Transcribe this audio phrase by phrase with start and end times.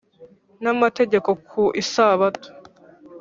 [0.63, 2.49] n amategeko ku isabato